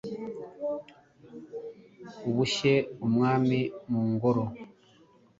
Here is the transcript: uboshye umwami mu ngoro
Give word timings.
uboshye 2.29 2.73
umwami 3.05 3.59
mu 3.89 4.01
ngoro 4.11 4.43